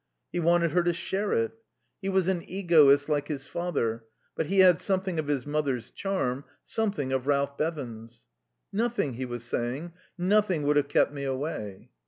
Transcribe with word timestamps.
He 0.31 0.39
wanted 0.39 0.71
her 0.71 0.81
to 0.81 0.93
share 0.95 1.31
it. 1.33 1.51
He 2.01 2.09
was 2.09 2.27
an 2.27 2.41
egoist 2.49 3.07
like 3.07 3.27
his 3.27 3.45
father; 3.45 4.03
but 4.35 4.47
he 4.47 4.61
had 4.61 4.81
something 4.81 5.19
of 5.19 5.27
his 5.27 5.45
mother's 5.45 5.91
charm, 5.91 6.43
something 6.63 7.13
of 7.13 7.27
Ralph 7.27 7.55
Bevan's. 7.55 8.27
"Nothing," 8.73 9.13
he 9.13 9.25
was 9.25 9.43
saying, 9.43 9.93
"nothing 10.17 10.63
would 10.63 10.77
have 10.77 10.87
kept 10.87 11.13
me 11.13 11.23
away." 11.23 11.91